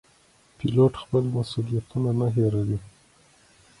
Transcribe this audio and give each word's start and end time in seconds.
پیلوټ 0.57 0.93
خپل 1.03 1.23
مسوولیتونه 1.35 2.09
نه 2.19 2.27
هېروي. 2.35 2.79